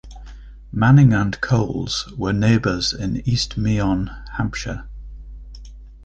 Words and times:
Manning 0.71 1.13
and 1.13 1.39
Coles 1.41 2.11
were 2.17 2.33
neighbors 2.33 2.91
in 2.91 3.17
East 3.17 3.55
Meon, 3.55 4.09
Hampshire. 4.33 4.85